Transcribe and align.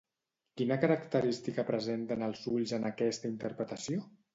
Quina 0.61 0.77
característica 0.83 1.67
presenten 1.69 2.29
els 2.31 2.45
ulls 2.57 2.77
en 2.83 2.93
aquesta 2.95 3.37
interpretació? 3.39 4.07